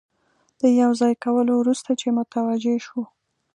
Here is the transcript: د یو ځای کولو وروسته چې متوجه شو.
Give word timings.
د 0.61 0.63
یو 0.81 0.91
ځای 1.01 1.13
کولو 1.23 1.53
وروسته 1.57 1.89
چې 1.99 2.07
متوجه 2.17 2.75
شو. 2.85 3.01